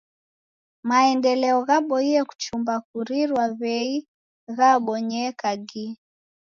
[0.87, 3.95] Maendeleo ghaboie kuchumba kurirwa w'ei
[4.57, 5.87] ghabonyeka gi.